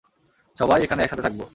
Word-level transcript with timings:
সবাই 0.57 0.79
এখানে 0.83 1.01
একসাথে 1.03 1.23
থাকব। 1.23 1.41